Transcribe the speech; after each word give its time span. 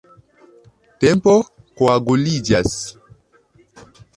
Tempo 1.03 1.35
koaguliĝas. 1.81 2.75